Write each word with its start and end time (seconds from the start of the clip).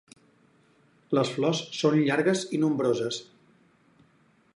Les 1.17 1.33
flors 1.35 1.61
són 1.81 1.97
llargues 2.07 2.41
i 2.59 2.61
nombroses. 2.65 3.21